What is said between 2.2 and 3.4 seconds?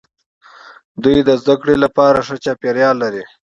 ښه چاپیریال لري.